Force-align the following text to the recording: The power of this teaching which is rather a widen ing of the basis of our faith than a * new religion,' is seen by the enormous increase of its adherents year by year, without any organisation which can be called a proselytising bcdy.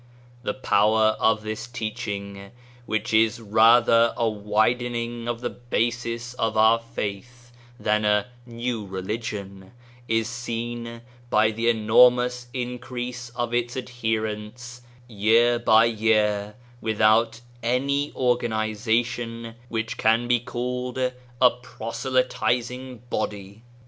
The 0.41 0.55
power 0.55 1.15
of 1.19 1.43
this 1.43 1.67
teaching 1.67 2.49
which 2.87 3.13
is 3.13 3.39
rather 3.39 4.15
a 4.17 4.27
widen 4.27 4.95
ing 4.95 5.27
of 5.27 5.41
the 5.41 5.51
basis 5.51 6.33
of 6.39 6.57
our 6.57 6.79
faith 6.79 7.51
than 7.79 8.03
a 8.03 8.25
* 8.41 8.45
new 8.47 8.83
religion,' 8.87 9.73
is 10.07 10.27
seen 10.27 11.03
by 11.29 11.51
the 11.51 11.69
enormous 11.69 12.47
increase 12.51 13.29
of 13.35 13.53
its 13.53 13.77
adherents 13.77 14.81
year 15.07 15.59
by 15.59 15.85
year, 15.85 16.55
without 16.81 17.39
any 17.61 18.11
organisation 18.15 19.53
which 19.69 19.97
can 19.97 20.27
be 20.27 20.39
called 20.39 20.97
a 20.97 21.49
proselytising 21.61 23.03
bcdy. 23.11 23.61